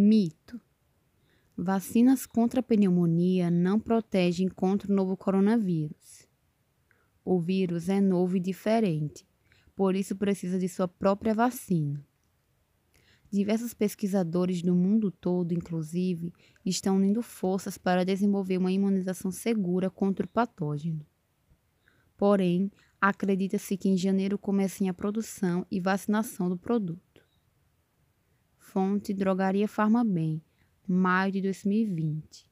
[0.00, 0.60] Mito.
[1.56, 6.24] Vacinas contra a pneumonia não protegem contra o novo coronavírus.
[7.24, 9.26] O vírus é novo e diferente,
[9.74, 12.00] por isso precisa de sua própria vacina.
[13.28, 16.32] Diversos pesquisadores do mundo todo, inclusive,
[16.64, 21.04] estão unindo forças para desenvolver uma imunização segura contra o patógeno.
[22.16, 22.70] Porém,
[23.00, 27.07] acredita-se que em janeiro comecem a produção e vacinação do produto.
[28.78, 30.40] Fonte Drogaria Farmabem,
[30.86, 32.47] maio de 2020.